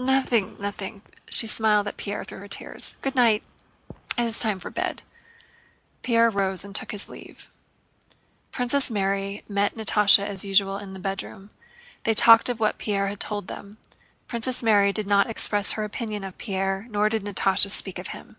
"Nothing, 0.00 0.56
nothing." 0.58 1.02
She 1.30 1.46
smiled 1.46 1.86
at 1.86 1.96
Pierre 1.96 2.24
through 2.24 2.40
her 2.40 2.48
tears. 2.48 2.96
"Good 3.02 3.14
night! 3.14 3.44
It 4.18 4.24
is 4.24 4.36
time 4.36 4.58
for 4.58 4.68
bed." 4.68 5.02
Pierre 6.02 6.28
rose 6.28 6.64
and 6.64 6.74
took 6.74 6.90
his 6.90 7.08
leave. 7.08 7.48
Princess 8.50 8.90
Mary 8.90 9.44
and 9.48 9.56
Natásha 9.58 10.18
met 10.18 10.28
as 10.30 10.44
usual 10.44 10.76
in 10.78 10.92
the 10.92 10.98
bedroom. 10.98 11.50
They 12.02 12.14
talked 12.14 12.48
of 12.48 12.58
what 12.58 12.78
Pierre 12.78 13.06
had 13.06 13.20
told 13.20 13.46
them. 13.46 13.78
Princess 14.26 14.60
Mary 14.60 14.92
did 14.92 15.06
not 15.06 15.30
express 15.30 15.70
her 15.74 15.84
opinion 15.84 16.24
of 16.24 16.36
Pierre 16.36 16.88
nor 16.90 17.08
did 17.08 17.22
Natásha 17.22 17.70
speak 17.70 18.00
of 18.00 18.08
him. 18.08 18.34